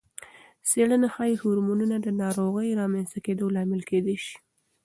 څېړنې 0.69 1.09
ښيي، 1.13 1.35
هورمونونه 1.41 1.95
د 2.01 2.07
ناروغۍ 2.21 2.69
رامنځته 2.81 3.17
کېدو 3.25 3.45
لامل 3.55 3.81
کېدای 3.89 4.17
شي. 4.25 4.35